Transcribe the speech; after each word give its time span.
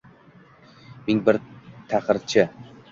минг 1.05 1.21
бир 1.29 1.37
таҳрирчи 1.89 2.43